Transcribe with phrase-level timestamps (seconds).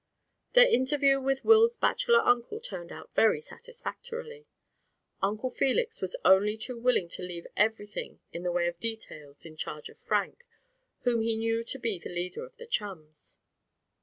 [0.53, 4.47] Their interview with Will's bachelor uncle turned out very satisfactorily.
[5.21, 9.57] Uncle Felix was only too willing to leave everything in the way of details in
[9.57, 10.43] charge of Frank,
[11.01, 13.37] whom he knew to be the leader of the chums.